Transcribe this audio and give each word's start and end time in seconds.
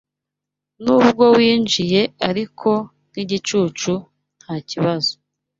Nubwo 0.83 1.23
winjiye 1.37 2.01
ariko 2.29 2.69
nkigicucu 3.09 3.93
ntakibazo 4.41 5.13